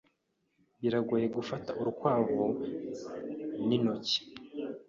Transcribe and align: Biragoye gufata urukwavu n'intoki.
Biragoye 0.81 1.27
gufata 1.35 1.69
urukwavu 1.79 2.41
n'intoki. 3.67 4.19